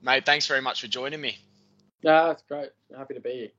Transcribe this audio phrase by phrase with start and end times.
[0.01, 1.37] Mate, thanks very much for joining me.
[2.01, 2.69] Yeah, that's great.
[2.95, 3.49] Happy to be here.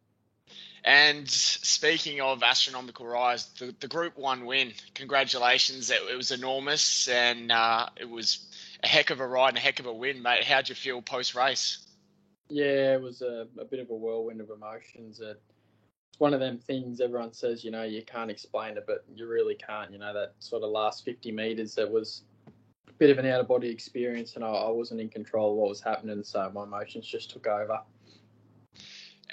[0.82, 5.90] And speaking of astronomical rise, the, the Group One win, congratulations!
[5.90, 8.46] It, it was enormous, and uh, it was
[8.82, 10.44] a heck of a ride and a heck of a win, mate.
[10.44, 11.86] How'd you feel post race?
[12.48, 15.20] Yeah, it was a, a, bit of a whirlwind of emotions.
[15.20, 15.38] It's
[16.18, 19.54] one of them things everyone says, you know, you can't explain it, but you really
[19.54, 19.92] can't.
[19.92, 22.22] You know, that sort of last 50 meters, that was
[22.88, 25.58] a bit of an out of body experience, and I, I wasn't in control of
[25.58, 27.80] what was happening, so my emotions just took over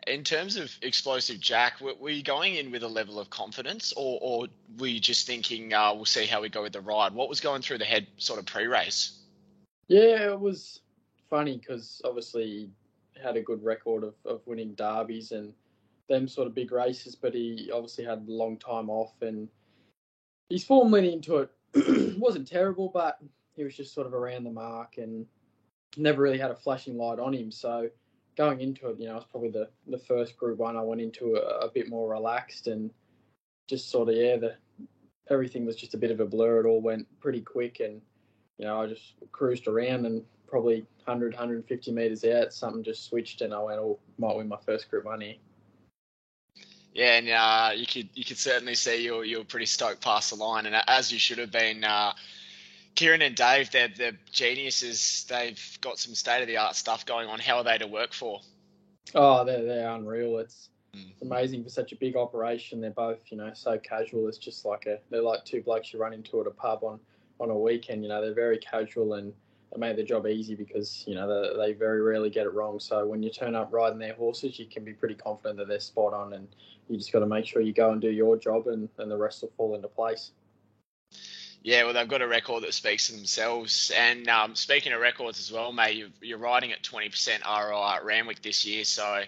[0.05, 4.19] in terms of explosive Jack, were, you going in with a level of confidence, or,
[4.21, 7.13] or were you just thinking uh, we'll see how we go with the ride?
[7.13, 9.19] What was going through the head, sort of pre-race?
[9.87, 10.81] Yeah, it was
[11.29, 12.69] funny because obviously he
[13.21, 15.53] had a good record of, of winning derbies and
[16.09, 19.47] them sort of big races, but he obviously had a long time off and
[20.49, 21.51] his form went into it
[22.17, 23.19] wasn't terrible, but
[23.55, 25.25] he was just sort of around the mark and
[25.97, 27.51] never really had a flashing light on him.
[27.51, 27.89] So
[28.37, 31.35] going into it, you know, it's probably the, the first group one I went into
[31.35, 32.91] a, a, bit more relaxed and
[33.67, 34.55] just sort of yeah, the
[35.29, 36.61] everything was just a bit of a blur.
[36.61, 38.01] It all went pretty quick, and
[38.57, 43.41] you know, I just cruised around and probably 100, 150 meters out, something just switched,
[43.41, 45.35] and I went, "Oh, might win my first group one here."
[46.93, 50.37] Yeah, and uh, you could you could certainly see you're you're pretty stoked past the
[50.37, 51.83] line, and as you should have been.
[51.83, 52.13] Uh,
[52.97, 55.25] Ciaron and Dave, they're, they're geniuses.
[55.29, 57.39] They've got some state of the art stuff going on.
[57.39, 58.41] How are they to work for?
[59.13, 60.39] Oh, they're, they're unreal.
[60.39, 61.11] It's, mm.
[61.11, 62.81] it's amazing for such a big operation.
[62.81, 64.27] They're both, you know, so casual.
[64.27, 66.99] It's just like a, they're like two blokes you run into at a pub on,
[67.39, 68.01] on a weekend.
[68.01, 69.31] You know, they're very casual and
[69.71, 72.79] they made the job easy because, you know, they, they very rarely get it wrong.
[72.79, 75.79] So when you turn up riding their horses, you can be pretty confident that they're
[75.79, 76.47] spot on and
[76.89, 79.17] you just got to make sure you go and do your job and, and the
[79.17, 80.31] rest will fall into place.
[81.63, 83.91] Yeah, well, they've got a record that speaks for themselves.
[83.95, 88.05] And um, speaking of records as well, mate, you're, you're riding at 20% ROI at
[88.05, 88.85] Randwick this year.
[88.85, 89.23] So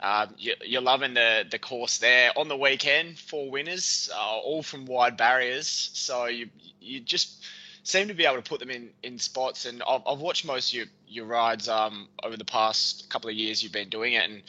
[0.00, 2.32] um, you, are loving the, the course there.
[2.36, 5.90] On the weekend, four winners, uh, all from wide barriers.
[5.94, 6.50] So you,
[6.80, 7.44] you just
[7.84, 9.64] seem to be able to put them in, in spots.
[9.64, 13.36] And I've, I've watched most of your, your rides um, over the past couple of
[13.36, 14.28] years you've been doing it.
[14.28, 14.42] And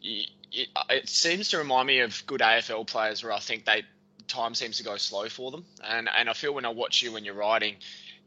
[0.00, 3.82] you, it, it seems to remind me of good AFL players where I think they
[4.28, 5.64] time seems to go slow for them.
[5.82, 7.76] And and I feel when I watch you when you're riding,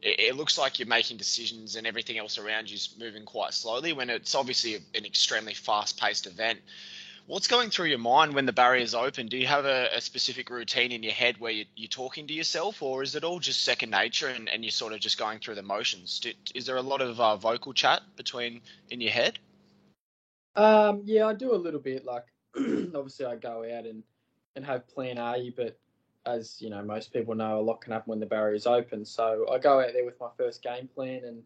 [0.02, 3.54] it, it looks like you're making decisions and everything else around you is moving quite
[3.54, 3.92] slowly.
[3.92, 6.60] When it's obviously an extremely fast-paced event.
[7.28, 9.28] What's going through your mind when the barriers open?
[9.28, 12.34] Do you have a, a specific routine in your head where you, are talking to
[12.34, 15.38] yourself, or is it all just second nature and, and you're sort of just going
[15.38, 16.18] through the motions?
[16.18, 18.60] Do, is there a lot of uh, vocal chat between
[18.90, 19.38] in your head?
[20.56, 22.04] Um, yeah, I do a little bit.
[22.04, 22.24] Like,
[22.56, 24.02] obviously, I go out and,
[24.56, 25.78] and have plan A, but
[26.26, 29.04] as you know, most people know, a lot can happen when the barriers open.
[29.04, 31.42] So I go out there with my first game plan, and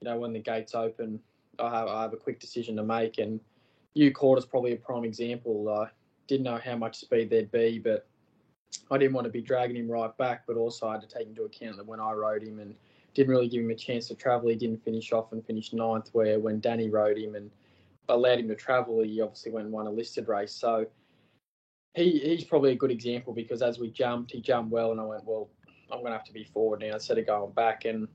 [0.00, 1.20] you know, when the gates open,
[1.58, 3.18] I have, I have a quick decision to make.
[3.18, 3.40] And
[3.94, 5.68] you caught is probably a prime example.
[5.68, 5.88] I
[6.26, 8.06] didn't know how much speed there'd be, but
[8.90, 10.44] I didn't want to be dragging him right back.
[10.46, 12.74] But also, I had to take into account that when I rode him and
[13.14, 16.10] didn't really give him a chance to travel, he didn't finish off and finish ninth.
[16.12, 17.50] Where when Danny rode him and
[18.08, 20.52] allowed him to travel, he obviously went and won a listed race.
[20.52, 20.86] So
[21.96, 25.04] he he's probably a good example because as we jumped, he jumped well, and I
[25.04, 25.48] went, well,
[25.90, 27.86] I'm going to have to be forward now instead of going back.
[27.86, 28.06] And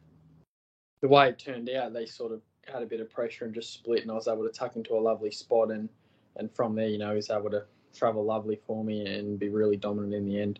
[1.01, 2.41] the way it turned out, they sort of
[2.71, 4.93] had a bit of pressure and just split, and I was able to tuck into
[4.93, 5.89] a lovely spot, and
[6.37, 9.77] and from there, you know, he's able to travel lovely for me and be really
[9.77, 10.59] dominant in the end.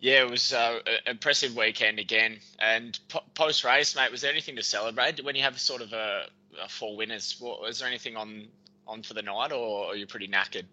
[0.00, 2.40] Yeah, it was uh, an impressive weekend again.
[2.58, 5.92] And po- post race, mate, was there anything to celebrate when you have sort of
[5.92, 6.24] a,
[6.60, 7.36] a four winners?
[7.38, 8.48] What, Was there anything on
[8.88, 10.64] on for the night, or are you pretty knackered?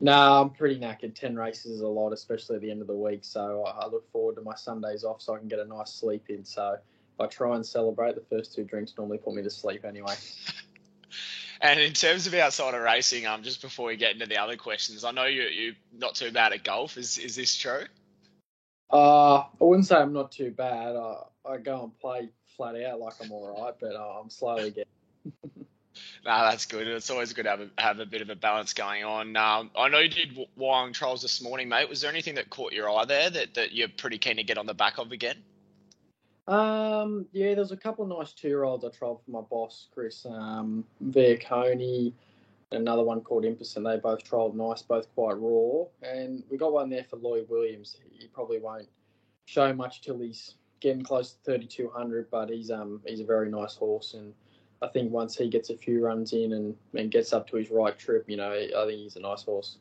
[0.00, 1.14] No, I'm pretty knackered.
[1.14, 3.20] Ten races is a lot, especially at the end of the week.
[3.22, 6.24] So I look forward to my Sundays off so I can get a nice sleep
[6.28, 6.44] in.
[6.44, 6.76] So
[7.14, 10.14] if I try and celebrate, the first two drinks normally put me to sleep anyway.
[11.62, 14.56] and in terms of outside of racing, um, just before we get into the other
[14.56, 16.98] questions, I know you you not too bad at golf.
[16.98, 17.84] Is is this true?
[18.92, 20.94] Uh, I wouldn't say I'm not too bad.
[20.94, 24.70] I, I go and play flat out like I'm all right, but uh, I'm slowly
[24.70, 25.66] getting.
[26.24, 26.86] No, that's good.
[26.86, 29.36] It's always good to have a, have a bit of a balance going on.
[29.36, 31.88] Um, I know you did Wyong trials this morning, mate.
[31.88, 34.58] Was there anything that caught your eye there that, that you're pretty keen to get
[34.58, 35.36] on the back of again?
[36.48, 40.24] Um, yeah, there's a couple of nice two-year-olds I trialled for my boss, Kris.
[40.26, 42.14] Um, Coney,
[42.70, 45.84] another one called Impus, and they both trialled nice, both quite raw.
[46.02, 47.96] And we got one there for Lloyd Williams.
[48.10, 48.88] He probably won't
[49.46, 53.74] show much till he's getting close to 3,200, but he's um he's a very nice
[53.74, 54.34] horse and
[54.82, 57.70] I think once he gets a few runs in and, and gets up to his
[57.70, 59.78] right trip, you know, I think he's a nice horse.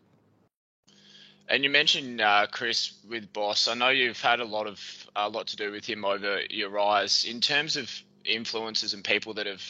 [1.48, 3.68] And you mentioned uh, Kris with Boss.
[3.68, 4.80] I know you've had a lot of
[5.16, 7.26] a lot to do with him over your rise.
[7.26, 7.92] In terms of
[8.24, 9.64] influences and people that have,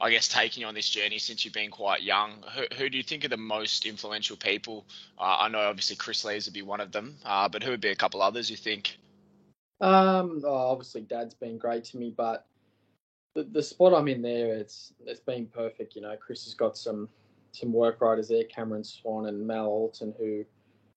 [0.00, 2.96] I guess, taken you on this journey since you've been quite young, who, who do
[2.96, 4.86] you think are the most influential people?
[5.18, 7.80] Uh, I know obviously Kris Lees would be one of them, uh, but who would
[7.80, 8.96] be a couple others you think?
[9.80, 12.46] Um, oh, obviously Dad's been great to me, but
[13.34, 15.94] the, the spot I'm in there, it's it's been perfect.
[15.94, 17.08] You know, Kris has got some
[17.52, 20.44] some work riders there, Cameron Swan and Mal Alton, who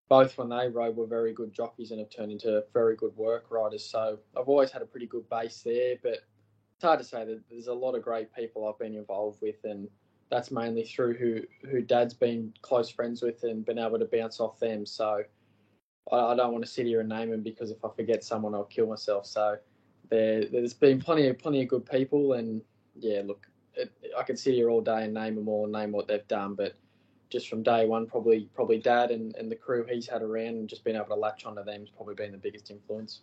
[0.10, 3.46] both when they rode were very good jockeys and have turned into very good work
[3.50, 3.84] riders.
[3.84, 6.20] So I've always had a pretty good base there, but
[6.76, 9.64] it's hard to say that there's a lot of great people I've been involved with,
[9.64, 9.88] and
[10.30, 14.40] that's mainly through who who Dad's been close friends with and been able to bounce
[14.40, 14.86] off them.
[14.86, 15.24] So
[16.12, 18.54] I, I don't want to sit here and name them because if I forget someone,
[18.54, 19.26] I'll kill myself.
[19.26, 19.58] So
[20.10, 22.62] there, there's been plenty of plenty of good people, and
[23.00, 25.92] yeah, look, it, I could sit here all day and name them all, and name
[25.92, 26.76] what they've done, but
[27.30, 30.70] just from day one, probably probably Dad and, and the crew he's had around, and
[30.70, 33.22] just being able to latch onto them has probably been the biggest influence.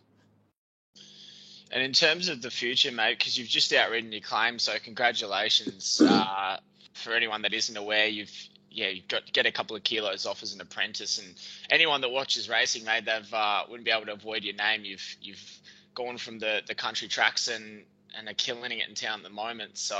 [1.71, 6.01] And in terms of the future, mate, because you've just outridden your claim, so congratulations.
[6.05, 6.57] Uh,
[6.93, 8.33] for anyone that isn't aware, you've
[8.69, 11.33] yeah, you've got get a couple of kilos off as an apprentice, and
[11.69, 14.83] anyone that watches racing, mate, they've uh, wouldn't be able to avoid your name.
[14.83, 15.61] You've you've
[15.93, 17.83] gone from the, the country tracks and,
[18.17, 19.77] and are killing it in town at the moment.
[19.77, 19.95] So,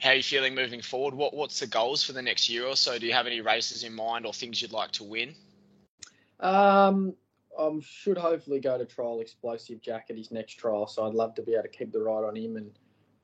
[0.00, 1.14] how are you feeling moving forward?
[1.14, 2.98] What What's the goals for the next year or so?
[2.98, 5.34] Do you have any races in mind or things you'd like to win?
[6.40, 7.14] Um,
[7.58, 10.86] I should hopefully go to trial Explosive Jack at his next trial.
[10.86, 12.70] So I'd love to be able to keep the ride on him and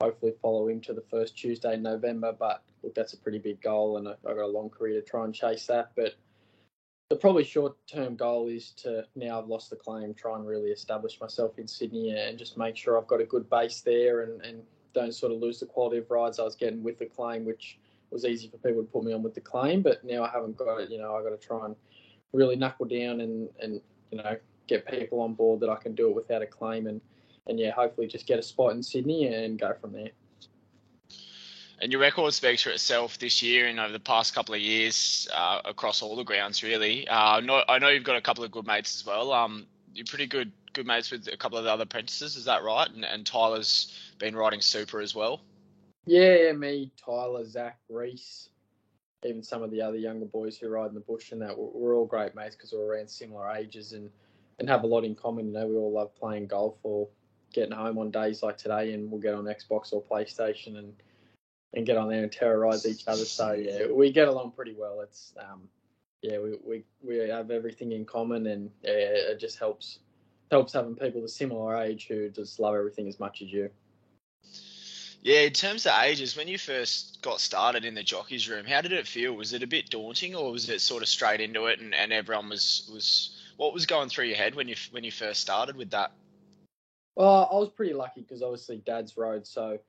[0.01, 2.33] hopefully follow him to the first Tuesday in November.
[2.37, 5.23] But look, that's a pretty big goal, and I've got a long career to try
[5.23, 5.91] and chase that.
[5.95, 6.15] But
[7.09, 10.69] the probably short term goal is to now I've lost the claim, try and really
[10.71, 14.41] establish myself in Sydney and just make sure I've got a good base there and,
[14.41, 14.63] and
[14.93, 17.77] don't sort of lose the quality of rides I was getting with the claim, which
[18.09, 19.81] was easy for people to put me on with the claim.
[19.83, 21.75] But now I haven't got it, you know, I've got to try and
[22.33, 23.81] really knuckle down and, and
[24.11, 24.37] you know,
[24.67, 26.99] get people on board that I can do it without a claim and,
[27.47, 30.09] and yeah, hopefully just get a spot in Sydney and go from there
[31.81, 35.27] and your record speaks for itself this year and over the past couple of years
[35.33, 37.07] uh, across all the grounds, really.
[37.07, 39.33] Uh, no, I know you've got a couple of good mates as well.
[39.33, 42.63] Um, you're pretty good good mates with a couple of the other apprentices, is that
[42.63, 42.89] right?
[42.89, 45.41] And, and Tyler's been riding super as well.
[46.05, 48.49] Yeah, me, Tyler, Zach, Reese,
[49.23, 51.57] even some of the other younger boys who ride in the bush and that.
[51.57, 54.09] We're, we're all great mates because we're around similar ages and
[54.59, 55.47] and have a lot in common.
[55.47, 57.07] You know, we all love playing golf or
[57.53, 60.93] getting home on days like today, and we'll get on Xbox or PlayStation and
[61.73, 63.25] and get on there and terrorize each other.
[63.25, 65.01] So yeah, we get along pretty well.
[65.01, 65.67] It's um,
[66.21, 69.99] yeah, we, we we have everything in common, and yeah, it just helps
[70.51, 73.69] helps having people the similar age who just love everything as much as you.
[75.21, 78.81] Yeah, in terms of ages, when you first got started in the jockeys room, how
[78.81, 79.33] did it feel?
[79.33, 82.13] Was it a bit daunting, or was it sort of straight into it, and, and
[82.13, 85.75] everyone was was what was going through your head when you when you first started
[85.75, 86.11] with that?
[87.15, 89.79] Well, I was pretty lucky because obviously Dad's rode, so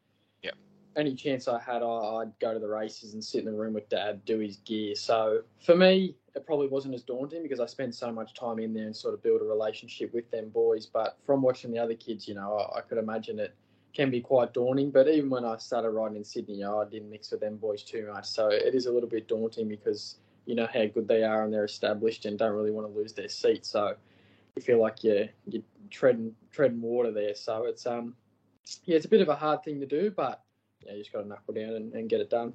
[0.97, 3.89] any chance I had, I'd go to the races and sit in the room with
[3.89, 4.95] Dad, do his gear.
[4.95, 8.73] So for me, it probably wasn't as daunting because I spent so much time in
[8.73, 10.87] there and sort of build a relationship with them boys.
[10.87, 13.55] But from watching the other kids, you know, I, I could imagine it
[13.95, 14.91] can be quite daunting.
[14.91, 18.09] But even when I started riding in Sydney, I didn't mix with them boys too
[18.13, 18.27] much.
[18.27, 21.53] So it is a little bit daunting because you know how good they are and
[21.53, 23.67] they're established and don't really want to lose their seat.
[23.67, 23.95] So
[24.55, 27.35] you feel like you're, you're treading treading water there.
[27.35, 28.15] So it's um
[28.85, 30.43] yeah, it's a bit of a hard thing to do, but
[30.87, 32.53] yeah, you just got to knuckle down and, and, get it done.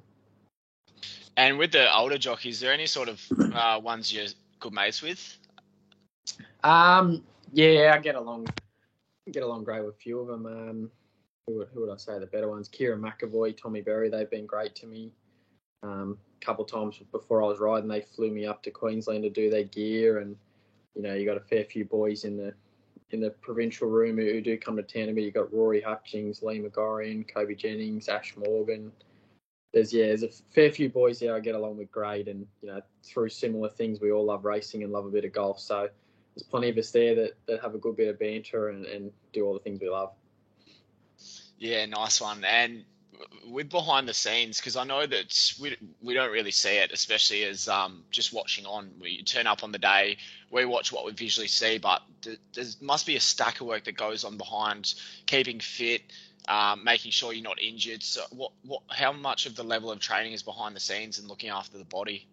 [1.36, 3.20] And with the older jockeys, is there any sort of
[3.54, 4.26] uh, ones you're
[4.60, 5.38] good mates with?
[6.62, 8.48] Um, yeah, I get along,
[9.30, 10.46] get along great with a few of them.
[10.46, 10.90] Um,
[11.46, 12.68] who would, who would I say the better ones?
[12.68, 15.12] Kerrin McEvoy, Tommy Berry, they've been great to me.
[15.82, 19.30] Um, a couple times before I was riding, they flew me up to Queensland to
[19.30, 20.36] do their gear, and
[20.94, 22.54] you know, you got a fair few boys in the
[23.12, 24.82] in the provincial room who, do come to.
[24.82, 28.92] But you've got Rory Hutchings, Lee Magorrian, Koby Jennings, Ash Morgan.
[29.72, 32.68] There's yeah, there's a fair few boys there I get along with great, and you
[32.68, 35.60] know through similar things we all love racing and love a bit of golf.
[35.60, 35.88] So
[36.34, 39.10] there's plenty of us there that, that have a good bit of banter and, and
[39.32, 40.12] do all the things we love.
[41.58, 42.44] Yeah, nice one.
[42.44, 42.84] And
[43.46, 47.44] with behind the scenes, because I know that we, we don't really see it, especially
[47.44, 48.90] as um, just watching on.
[49.00, 50.16] We turn up on the day,
[50.50, 53.96] we watch what we visually see, but there must be a stack of work that
[53.96, 54.94] goes on behind
[55.26, 56.02] keeping fit,
[56.48, 58.02] um, making sure you're not injured.
[58.02, 61.28] So, what, what, how much of the level of training is behind the scenes and
[61.28, 62.26] looking after the body?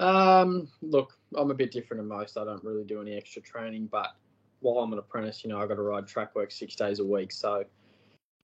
[0.00, 2.36] Um, look, I'm a bit different than most.
[2.36, 4.14] I don't really do any extra training, but
[4.60, 7.04] while I'm an apprentice, you know, I've got to ride track work six days a
[7.04, 7.30] week.
[7.30, 7.64] So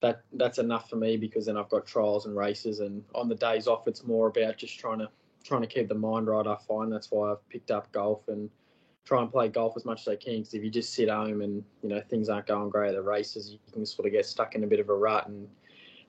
[0.00, 3.34] that that's enough for me because then I've got trials and races, and on the
[3.34, 5.08] days off, it's more about just trying to
[5.44, 6.46] trying to keep the mind right.
[6.46, 8.50] I find that's why I've picked up golf and
[9.04, 10.38] try and play golf as much as I can.
[10.38, 13.02] Because if you just sit home and you know things aren't going great at the
[13.02, 15.48] races, you can sort of get stuck in a bit of a rut and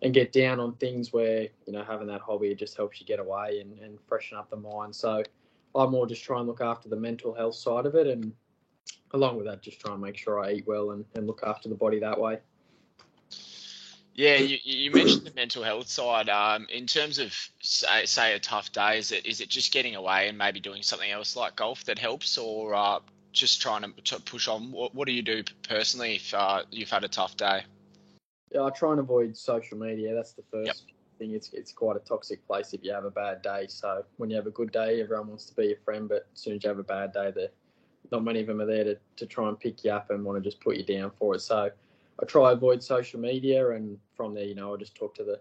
[0.04, 3.20] and get down on things where you know having that hobby just helps you get
[3.20, 4.96] away and, and freshen up the mind.
[4.96, 5.24] So
[5.76, 8.34] I more just try and look after the mental health side of it, and
[9.14, 11.70] along with that, just try and make sure I eat well and, and look after
[11.70, 12.40] the body that way.
[14.14, 16.28] Yeah, you, you mentioned the mental health side.
[16.28, 19.96] Um, in terms of say, say, a tough day, is it is it just getting
[19.96, 23.00] away and maybe doing something else like golf that helps, or uh,
[23.32, 24.72] just trying to, to, push on?
[24.72, 27.64] What, what do you do personally if uh, you've had a tough day?
[28.54, 30.14] Yeah, I try and avoid social media.
[30.14, 30.76] That's the first yep.
[31.18, 31.32] thing.
[31.32, 33.68] It's it's quite a toxic place if you have a bad day.
[33.70, 36.42] So when you have a good day, everyone wants to be your friend, but as
[36.42, 37.32] soon as you have a bad day,
[38.12, 40.42] not many of them are there to, to try and pick you up and want
[40.44, 41.40] to just put you down for it.
[41.40, 41.70] So
[42.22, 45.40] I try avoid social media, and from there, you know, I just talk to the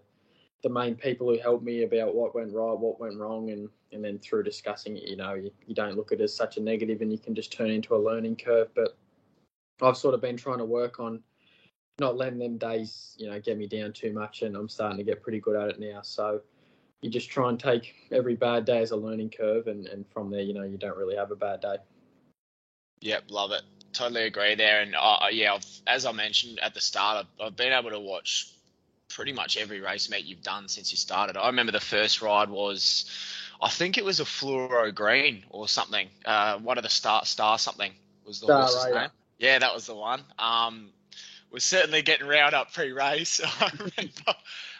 [0.63, 4.03] the main people who helped me about what went right, what went wrong, and and
[4.03, 6.61] then through discussing it, you know, you, you don't look at it as such a
[6.61, 8.69] negative, and you can just turn into a learning curve.
[8.73, 8.97] But
[9.81, 11.21] I've sort of been trying to work on
[11.99, 15.03] not letting them days, you know, get me down too much, and I'm starting to
[15.03, 16.01] get pretty good at it now.
[16.01, 16.41] So
[17.01, 20.31] you just try and take every bad day as a learning curve, and and from
[20.31, 21.77] there, you know, you don't really have a bad day.
[23.01, 24.81] Yep, love it totally agree there.
[24.81, 27.99] And uh, yeah, I've, as I mentioned at the start, I've, I've, been able to
[27.99, 28.51] watch
[29.09, 31.37] pretty much every race meet you've done since you started.
[31.37, 33.09] I remember the first ride was,
[33.61, 36.07] I think it was a fluoro green or something.
[36.25, 37.91] Uh, one of the star star something
[38.25, 39.09] was the star, horse's name.
[39.39, 39.59] Yeah.
[39.59, 40.21] that was the one.
[40.39, 40.89] Um,
[41.51, 43.41] was certainly getting riled up pre-race.
[43.59, 44.35] I remember.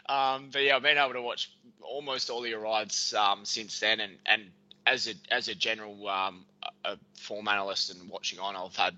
[0.07, 1.51] Um, but yeah, I've been able to watch
[1.81, 4.43] almost all your rides um, since then, and and
[4.85, 6.45] as a as a general um,
[6.85, 8.95] a form analyst and watching on, I've had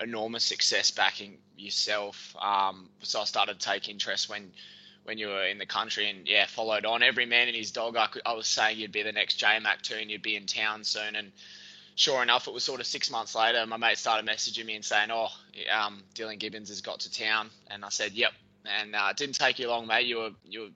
[0.00, 2.34] enormous success backing yourself.
[2.40, 4.52] Um, so I started to take interest when
[5.04, 7.02] when you were in the country and yeah, followed on.
[7.02, 7.96] Every man and his dog.
[7.96, 10.36] I, could, I was saying you'd be the next J Mac too, and you'd be
[10.36, 11.14] in town soon.
[11.14, 11.32] And
[11.94, 13.64] sure enough, it was sort of six months later.
[13.66, 15.28] My mate started messaging me and saying, "Oh,
[15.72, 18.32] um, Dylan Gibbons has got to town," and I said, "Yep."
[18.66, 20.06] And uh, it didn't take you long, mate.
[20.06, 20.68] You were you were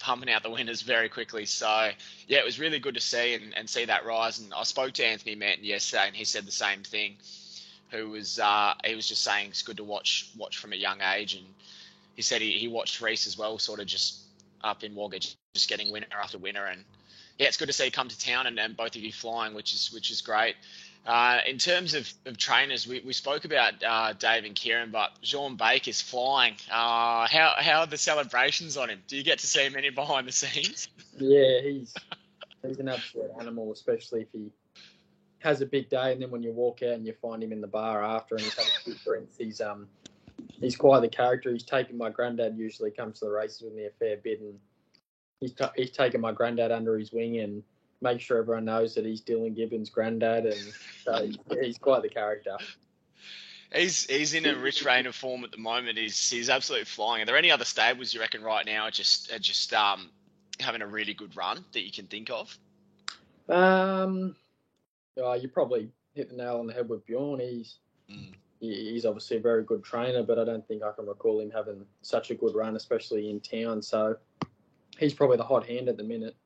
[0.00, 1.44] pumping out the winners very quickly.
[1.46, 1.90] So
[2.26, 4.38] yeah, it was really good to see and, and see that rise.
[4.38, 7.16] And I spoke to Anthony Manton yesterday, and he said the same thing.
[7.90, 11.00] Who was uh, he was just saying it's good to watch watch from a young
[11.02, 11.44] age, and
[12.16, 14.18] he said he, he watched Reese as well, sort of just
[14.64, 15.18] up in Wagga,
[15.54, 16.84] just getting winner after winner, and
[17.38, 19.54] yeah, it's good to see you come to town and, and both of you flying,
[19.54, 20.56] which is which is great.
[21.04, 25.10] Uh, in terms of, of trainers, we, we spoke about uh, Dave and Ciaron, but
[25.20, 26.54] Bjorn Baker is flying.
[26.70, 29.02] Uh, how how are the celebrations on him?
[29.08, 30.88] Do you get to see him any behind the scenes?
[31.18, 31.92] Yeah, he's
[32.66, 34.50] he's an absolute animal, especially if he
[35.40, 37.60] has a big day, and then when you walk out and you find him in
[37.60, 39.86] the bar after and he's having a few drinks, he's um
[40.58, 41.52] he's quite the character.
[41.52, 44.54] He's taken my granddad usually comes to the races with me a fair bit, and
[45.38, 47.62] he's t- he's taken my granddad under his wing and
[48.02, 50.72] make sure everyone knows that he's Dylan Gibbons' granddad, and
[51.04, 51.28] so
[51.60, 52.56] he's quite the character.
[53.74, 55.96] He's he's in a rich reign of form at the moment.
[55.96, 57.22] He's he's absolutely flying.
[57.22, 60.10] Are there any other stables you reckon right now are just are just um,
[60.60, 62.56] having a really good run that you can think of?
[63.48, 64.36] Um,
[65.16, 67.40] oh, you probably hit the nail on the head with Bjorn.
[67.40, 67.76] He's
[68.10, 68.34] mm.
[68.60, 71.86] he's obviously a very good trainer, but I don't think I can recall him having
[72.02, 73.80] such a good run, especially in town.
[73.80, 74.16] So
[74.98, 76.36] he's probably the hot hand at the minute.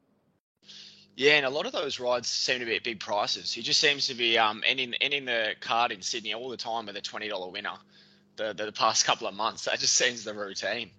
[1.17, 3.51] Yeah, and a lot of those rides seem to be at big prices.
[3.51, 6.87] He just seems to be um, ending, ending the card in Sydney all the time
[6.87, 7.73] with a twenty dollar winner.
[8.37, 10.91] The, the, the past couple of months, that just seems the routine.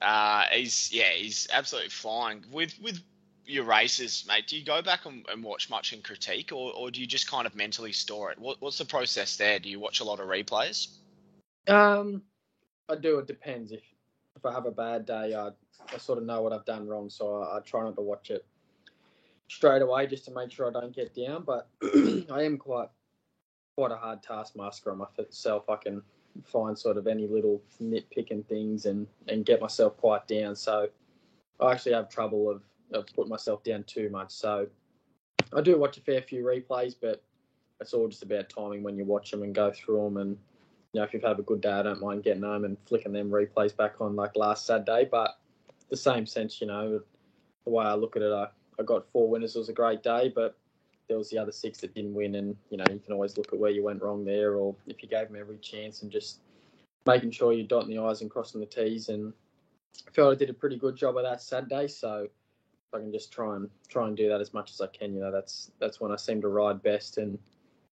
[0.00, 2.98] Uh, he's yeah, he's absolutely flying with with
[3.44, 4.46] your races, mate.
[4.46, 7.30] Do you go back and, and watch much and critique, or, or do you just
[7.30, 8.38] kind of mentally store it?
[8.38, 9.58] What, what's the process there?
[9.58, 10.88] Do you watch a lot of replays?
[11.68, 12.22] Um,
[12.88, 13.18] I do.
[13.18, 13.72] It depends.
[13.72, 13.82] If
[14.36, 15.50] if I have a bad day, I
[15.92, 18.30] I sort of know what I've done wrong, so I, I try not to watch
[18.30, 18.46] it
[19.48, 21.44] straight away just to make sure I don't get down.
[21.44, 21.68] But
[22.30, 22.88] I am quite
[23.76, 25.68] quite a hard taskmaster on myself.
[25.68, 26.02] I can
[26.44, 30.56] find sort of any little nitpicking things and and get myself quite down.
[30.56, 30.88] So
[31.60, 34.30] I actually have trouble of of putting myself down too much.
[34.30, 34.66] So
[35.52, 37.22] I do watch a fair few replays, but
[37.80, 40.16] it's all just about timing when you watch them and go through them.
[40.16, 40.38] And
[40.92, 43.12] you know, if you've had a good day, I don't mind getting home and flicking
[43.12, 45.08] them replays back on like last Saturday.
[45.10, 45.38] But
[45.90, 47.00] the same sense, you know,
[47.64, 48.46] the way I look at it, I,
[48.78, 49.54] I got four winners.
[49.54, 50.56] It was a great day, but
[51.08, 53.52] there was the other six that didn't win, and you know, you can always look
[53.52, 56.40] at where you went wrong there, or if you gave them every chance and just
[57.06, 59.08] making sure you're dotting the i's and crossing the t's.
[59.08, 59.32] And
[60.08, 63.12] I felt I did a pretty good job of that Saturday, so if I can
[63.12, 65.14] just try and try and do that as much as I can.
[65.14, 67.38] You know, that's that's when I seem to ride best and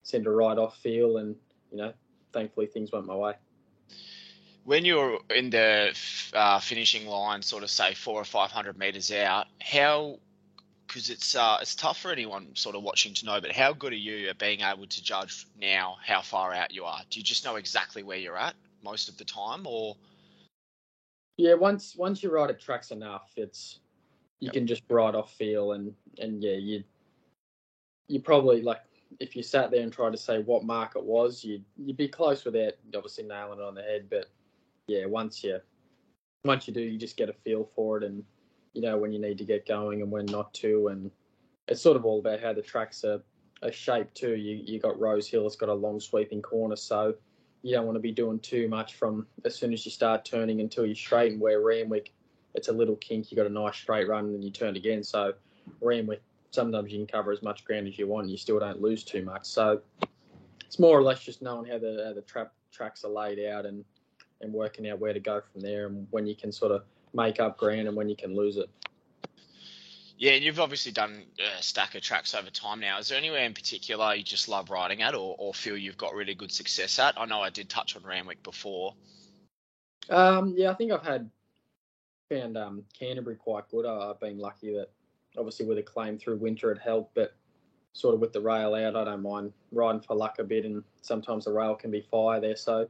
[0.02, 1.36] seem to ride off feel, and
[1.70, 1.92] you know,
[2.32, 3.34] thankfully things went my way.
[4.64, 5.92] When you're in the
[6.32, 10.18] uh, finishing line, sort of say four or five hundred meters out, how
[10.92, 13.92] because it's uh, it's tough for anyone sort of watching to know, but how good
[13.92, 17.00] are you at being able to judge now how far out you are?
[17.08, 19.96] Do you just know exactly where you're at most of the time, or?
[21.38, 23.80] Yeah, once once you ride at tracks enough, it's
[24.40, 24.54] you yep.
[24.54, 26.84] can just ride off feel and and yeah, you
[28.08, 28.82] you probably like
[29.20, 32.08] if you sat there and tried to say what mark it was, you'd you'd be
[32.08, 34.08] close without obviously nailing it on the head.
[34.10, 34.30] But
[34.86, 35.58] yeah, once you
[36.44, 38.24] once you do, you just get a feel for it and
[38.72, 41.10] you know when you need to get going and when not to, and
[41.68, 43.22] it's sort of all about how the tracks are,
[43.62, 44.36] are shaped too.
[44.36, 47.14] You you got Rose Hill, it's got a long sweeping corner, so
[47.62, 50.60] you don't want to be doing too much from as soon as you start turning
[50.60, 51.38] until you straighten.
[51.38, 52.12] Where Randwick,
[52.54, 55.02] it's a little kink, you got a nice straight run, and then you turn again.
[55.02, 55.34] So
[55.80, 58.80] Randwick, sometimes you can cover as much ground as you want, and you still don't
[58.80, 59.44] lose too much.
[59.44, 59.80] So
[60.66, 63.66] it's more or less just knowing how the how the trap tracks are laid out
[63.66, 63.84] and
[64.40, 66.82] and working out where to go from there, and when you can sort of
[67.14, 68.68] make up ground and when you can lose it.
[70.18, 71.24] Yeah, and you've obviously done
[71.58, 72.98] a stack of tracks over time now.
[72.98, 76.14] Is there anywhere in particular you just love riding at or, or feel you've got
[76.14, 77.20] really good success at?
[77.20, 78.94] I know I did touch on Randwick before.
[80.10, 81.28] Um, yeah, I think I've had
[82.30, 83.84] found um, Canterbury quite good.
[83.84, 84.90] I've been lucky that
[85.36, 87.34] obviously with a claim through winter it helped, but
[87.92, 90.82] sort of with the rail out, I don't mind riding for luck a bit, and
[91.00, 92.56] sometimes the rail can be fire there.
[92.56, 92.88] So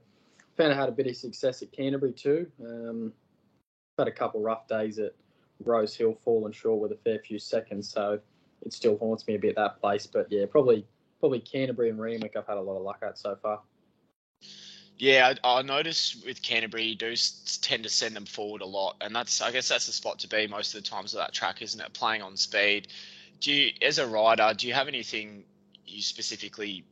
[0.56, 2.46] found I had a bit of success at Canterbury too.
[2.64, 3.12] Um,
[3.98, 5.12] had a couple rough days at
[5.64, 8.18] Rose Hill, fallen short with a fair few seconds, so
[8.64, 10.06] it still haunts me a bit that place.
[10.06, 10.86] But yeah, probably
[11.20, 13.60] probably Canterbury and Randwick I've had a lot of luck at so far.
[14.98, 17.14] Yeah, I, I noticed with Canterbury, you do
[17.60, 20.28] tend to send them forward a lot, and that's I guess that's the spot to
[20.28, 21.92] be most of the times of that track, isn't it?
[21.92, 22.88] Playing on speed.
[23.40, 25.44] Do you, as a rider, do you have anything
[25.84, 26.84] you specifically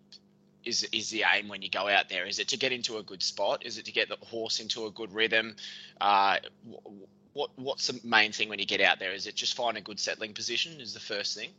[0.64, 2.27] is is the aim when you go out there?
[2.27, 3.64] Is it to get into a good spot?
[3.64, 5.57] Is it to get the horse into a good rhythm?
[6.01, 6.37] Uh,
[7.33, 9.12] what what's the main thing when you get out there?
[9.12, 10.81] Is it just find a good settling position?
[10.81, 11.51] Is the first thing?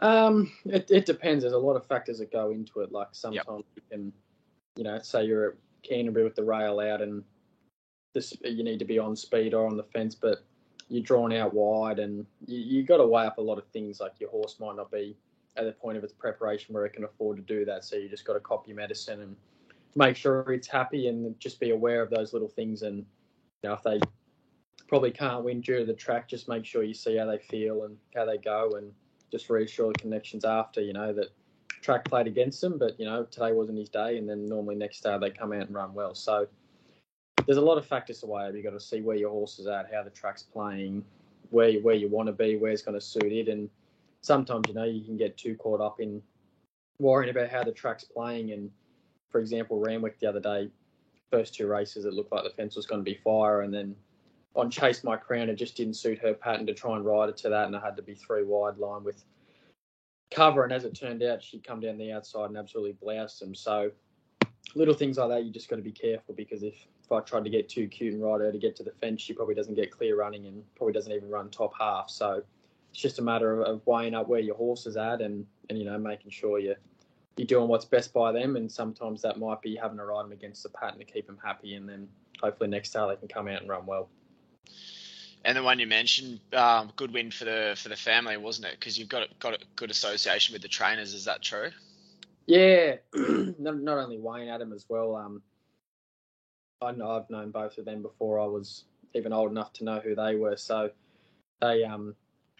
[0.00, 1.44] Um, it, it depends.
[1.44, 2.92] There's a lot of factors that go into it.
[2.92, 3.64] Like sometimes yep.
[3.76, 4.12] you can,
[4.76, 7.22] you know, say you're at Canterbury with the rail out and
[8.12, 10.44] this you need to be on speed or on the fence, but
[10.88, 14.00] you're drawn out wide and you, you got to weigh up a lot of things.
[14.00, 15.16] Like your horse might not be
[15.56, 17.84] at the point of its preparation where it can afford to do that.
[17.84, 19.36] So you just got to copy medicine and
[19.94, 22.82] make sure it's happy and just be aware of those little things.
[22.82, 22.98] And
[23.62, 24.00] you know, if they
[24.88, 27.84] probably can't win due to the track, just make sure you see how they feel
[27.84, 28.92] and how they go, and
[29.30, 30.80] just reassure the connections after.
[30.80, 31.28] You know that
[31.80, 35.02] track played against them, but you know today wasn't his day, and then normally next
[35.02, 36.14] day they come out and run well.
[36.14, 36.46] So
[37.46, 38.54] there's a lot of factors to weigh up.
[38.54, 41.04] You got to see where your horse is at, how the track's playing,
[41.50, 43.68] where you, where you want to be, where's going to suit it, and
[44.24, 46.22] sometimes you know you can get too caught up in
[46.98, 48.52] worrying about how the track's playing.
[48.52, 48.70] And
[49.30, 50.70] for example, Randwick the other day,
[51.30, 53.94] first two races, it looked like the fence was going to be fire, and then
[54.56, 57.36] on Chase My Crown, it just didn't suit her pattern to try and ride it
[57.38, 59.24] to that, and it had to be three wide line with
[60.30, 60.64] cover.
[60.64, 63.54] And as it turned out, she'd come down the outside and absolutely bloused them.
[63.54, 63.90] So
[64.74, 67.44] little things like that, you just got to be careful because if if I tried
[67.44, 69.74] to get too cute and ride her to get to the fence, she probably doesn't
[69.74, 72.08] get clear running and probably doesn't even run top half.
[72.08, 72.42] So
[72.94, 75.76] it's just a matter of, of weighing up where your horse is at and, and
[75.76, 76.76] you know making sure you
[77.36, 78.54] you're doing what's best by them.
[78.54, 81.36] And sometimes that might be having to ride them against the pattern to keep them
[81.44, 82.06] happy, and then
[82.40, 84.08] hopefully next time they can come out and run well.
[85.44, 88.78] And the one you mentioned, um, good win for the for the family, wasn't it?
[88.78, 91.14] Because you've got got a good association with the trainers.
[91.14, 91.70] Is that true?
[92.46, 92.96] Yeah,
[93.58, 95.16] not, not only Wayne Adam as well.
[95.16, 95.42] Um,
[96.80, 99.98] I know I've known both of them before I was even old enough to know
[99.98, 100.56] who they were.
[100.56, 100.90] So
[101.60, 102.14] they um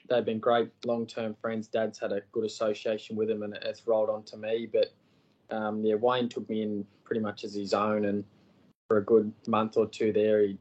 [0.08, 1.68] they've been great long term friends.
[1.68, 4.68] Dad's had a good association with them, and it's rolled on to me.
[4.70, 4.92] But
[5.54, 8.24] um, yeah, Wayne took me in pretty much as his own, and
[8.88, 10.58] for a good month or two there, he'd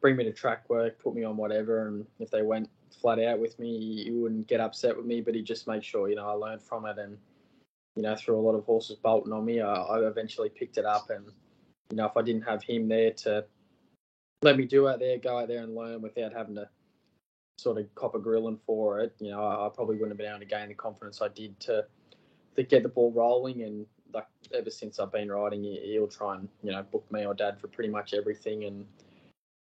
[0.00, 2.68] bring me to track work, put me on whatever, and if they went
[3.00, 6.08] flat out with me, he wouldn't get upset with me, but he'd just make sure
[6.08, 7.16] you know I learned from it, and
[7.96, 10.84] you know through a lot of horses bolting on me, I, I eventually picked it
[10.84, 11.24] up, and
[11.90, 13.44] you know if I didn't have him there to
[14.42, 16.68] let me do out there, go out there and learn without having to
[17.60, 19.14] sort of copper grilling for it.
[19.18, 21.58] You know, I, I, probably wouldn't have been able to gain the confidence I did
[21.60, 21.84] to
[22.56, 23.62] to get the ball rolling.
[23.62, 27.34] And like ever since I've been riding, he'll try and you know book me or
[27.34, 28.64] dad for pretty much everything.
[28.64, 28.86] And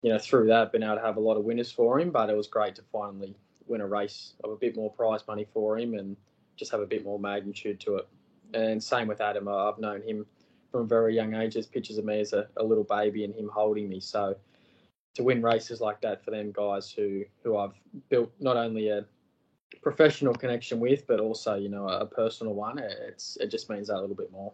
[0.01, 2.11] you know through that, been able to have a lot of winners for him.
[2.11, 3.35] But it was great to finally
[3.67, 6.15] win a race of a bit more prize money for him and
[6.55, 8.07] just have a bit more magnitude to it.
[8.53, 9.47] And same with Adam.
[9.47, 10.25] I've known him
[10.71, 11.53] from a very young age.
[11.53, 13.99] There's pictures of me as a, a little baby and him holding me.
[13.99, 14.35] So
[15.15, 17.73] to win races like that for them guys who who I've
[18.09, 19.05] built not only a
[19.81, 22.79] professional connection with, but also you know a personal one.
[22.79, 24.53] It's it just means that a little bit more.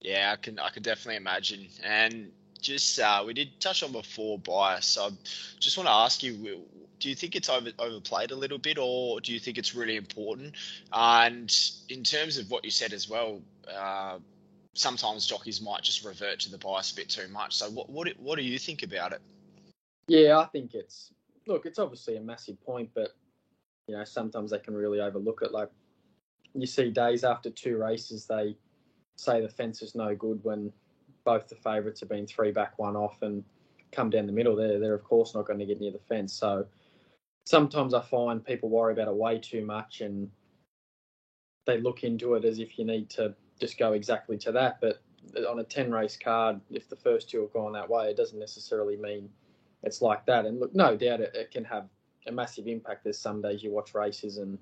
[0.00, 1.68] Yeah, I can I can definitely imagine.
[1.82, 4.86] And just uh, we did touch on before bias.
[4.86, 5.10] So
[5.58, 6.64] just want to ask you,
[6.98, 9.96] do you think it's over, overplayed a little bit, or do you think it's really
[9.96, 10.54] important?
[10.92, 11.54] And
[11.88, 14.18] in terms of what you said as well, uh,
[14.74, 17.54] sometimes jockeys might just revert to the bias a bit too much.
[17.56, 19.20] So what what what do you think about it?
[20.08, 21.12] Yeah, I think it's
[21.46, 23.14] look, it's obviously a massive point, but
[23.86, 25.52] you know sometimes they can really overlook it.
[25.52, 25.70] Like
[26.54, 28.56] you see days after two races, they
[29.16, 30.72] say the fence is no good when
[31.24, 33.44] both the favourites have been three back, one off, and
[33.92, 34.56] come down the middle.
[34.56, 36.32] They're they're of course not going to get near the fence.
[36.32, 36.66] So
[37.44, 40.30] sometimes I find people worry about it way too much and
[41.66, 44.80] they look into it as if you need to just go exactly to that.
[44.80, 45.02] But
[45.48, 48.38] on a 10 race card, if the first two have gone that way, it doesn't
[48.38, 49.28] necessarily mean
[49.82, 50.46] it's like that.
[50.46, 51.88] And look, no doubt it, it can have
[52.26, 53.04] a massive impact.
[53.04, 54.58] There's some days you watch races and,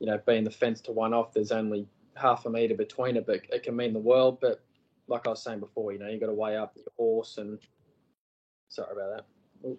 [0.00, 3.26] you know, being the fence to one off, there's only half a metre between it,
[3.26, 4.38] but it can mean the world.
[4.40, 4.62] But
[5.06, 7.58] like I was saying before, you know, you've got to weigh up your horse and,
[8.68, 9.68] sorry about that.
[9.68, 9.78] Ooh.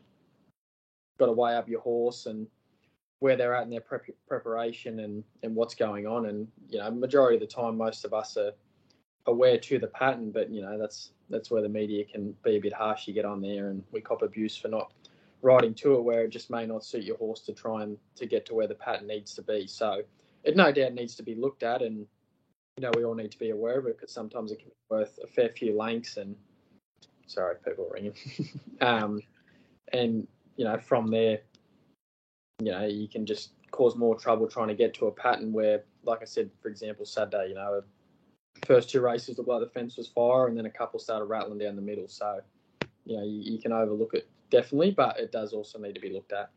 [1.20, 2.48] Got to weigh up your horse and
[3.20, 6.28] where they're at in their prep, preparation and, and what's going on.
[6.28, 8.52] And you know, majority of the time, most of us are
[9.26, 12.60] aware to the pattern, but you know, that's that's where the media can be a
[12.60, 13.08] bit harsh.
[13.08, 14.92] You get on there, and we cop abuse for not
[15.42, 18.26] riding to it where it just may not suit your horse to try and to
[18.26, 19.68] get to where the pattern needs to be.
[19.68, 20.02] So
[20.44, 22.06] it no doubt needs to be looked at, and
[22.78, 24.76] you know, we all need to be aware of it because sometimes it can be
[24.90, 26.18] worth a fair few lengths.
[26.18, 26.36] And
[27.28, 28.14] sorry, people ringing.
[28.82, 29.22] um,
[29.92, 31.40] and you know, from there
[32.60, 35.84] you know, you can just cause more trouble trying to get to a pattern where,
[36.04, 37.82] like I said, for example, Saturday, you know,
[38.66, 41.60] first two races looked like the fence was fire, and then a couple started rattling
[41.60, 42.08] down the middle.
[42.08, 42.42] So,
[43.06, 46.12] you know, you, you can overlook it definitely, but it does also need to be
[46.12, 46.50] looked at.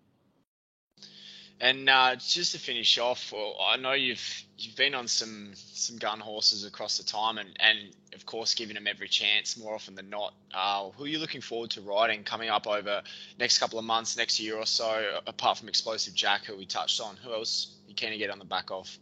[1.60, 5.96] And uh, just to finish off, well, I know you've you've been on some some
[5.96, 7.78] gun horses across the time, and, and
[8.14, 10.34] of course giving them every chance more often than not.
[10.52, 13.02] Uh, who are you looking forward to riding coming up over
[13.38, 15.20] next couple of months, next year or so?
[15.26, 18.44] Apart from Explosive Jack, who we touched on, who else you to get on the
[18.44, 18.98] back of?